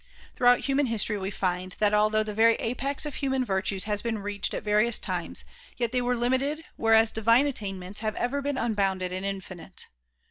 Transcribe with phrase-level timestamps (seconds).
[0.35, 4.17] Throughout human history we find that although the very apex of human virtues has been
[4.17, 5.45] reached at various times
[5.77, 9.85] yet they were limited whereas divine attainments have ever been unbounded and infinite.